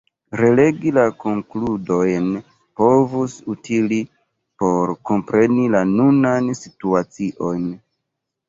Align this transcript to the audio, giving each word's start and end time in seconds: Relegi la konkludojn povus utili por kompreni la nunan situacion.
Relegi 0.39 0.91
la 0.93 1.01
konkludojn 1.23 2.31
povus 2.81 3.35
utili 3.55 4.01
por 4.63 4.95
kompreni 5.11 5.69
la 5.77 5.83
nunan 5.93 6.49
situacion. 6.63 7.71